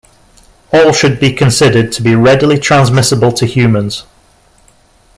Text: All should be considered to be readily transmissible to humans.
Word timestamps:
All 0.73 0.93
should 0.93 1.19
be 1.19 1.31
considered 1.31 1.91
to 1.91 2.01
be 2.01 2.15
readily 2.15 2.57
transmissible 2.57 3.31
to 3.33 3.45
humans. 3.45 4.03